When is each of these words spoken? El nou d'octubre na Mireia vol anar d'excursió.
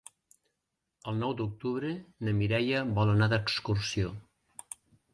El 1.11 1.19
nou 1.25 1.35
d'octubre 1.41 1.93
na 2.29 2.35
Mireia 2.41 2.83
vol 2.99 3.15
anar 3.15 3.31
d'excursió. 3.37 4.19